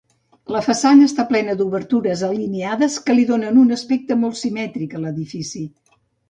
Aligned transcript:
La 0.53 0.59
façana 0.67 1.09
està 1.09 1.25
plena 1.31 1.55
d'obertures 1.59 2.23
alineades 2.27 2.95
que 3.11 3.17
li 3.19 3.27
donen 3.33 3.61
un 3.65 3.77
aspecte 3.77 4.19
molt 4.23 4.41
simètric 4.41 4.97
a 5.01 5.05
l'edifici. 5.05 5.63